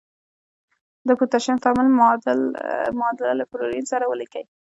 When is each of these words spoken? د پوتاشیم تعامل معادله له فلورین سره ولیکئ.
د 1.07 1.09
پوتاشیم 1.19 1.55
تعامل 1.63 1.87
معادله 2.97 3.33
له 3.39 3.43
فلورین 3.49 3.85
سره 3.91 4.03
ولیکئ. 4.07 4.43